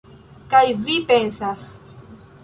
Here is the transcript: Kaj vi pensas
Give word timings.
Kaj 0.53 0.61
vi 0.87 0.95
pensas 1.11 1.67